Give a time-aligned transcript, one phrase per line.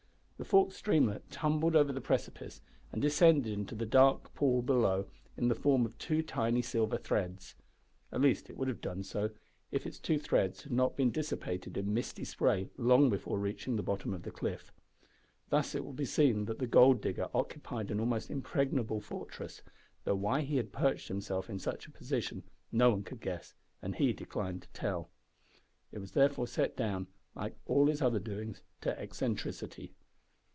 [0.37, 2.61] The forked streamlet tumbled over the precipice
[2.91, 5.05] and descended into the dark pool below
[5.37, 7.53] in the form of two tiny silver threads.
[8.11, 9.29] At least it would have done so
[9.71, 13.83] if its two threads had not been dissipated in misty spray long before reaching the
[13.83, 14.73] bottom of the cliff.
[15.49, 19.61] Thus it will be seen that the gold digger occupied an almost impregnable fortress,
[20.05, 22.41] though why he had perched himself in such a position
[22.71, 25.11] no one could guess, and he declined to tell.
[25.91, 27.05] It was therefore set down,
[27.35, 29.93] like all his other doings, to eccentricity.